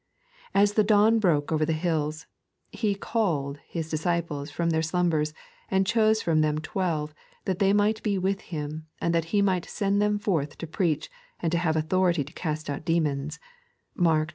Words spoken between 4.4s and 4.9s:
from their